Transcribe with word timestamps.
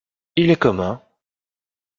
Il 0.35 0.49
est 0.49 0.55
commun. 0.55 0.99